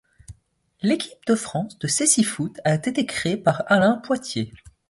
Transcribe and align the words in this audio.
L'équipe 0.81 1.23
de 1.27 1.35
France 1.35 1.77
de 1.77 1.85
cécifoot 1.85 2.55
a 2.63 2.73
été 2.73 3.05
créée 3.05 3.37
par 3.37 3.61
Alain 3.67 3.97
Poitier. 3.99 4.51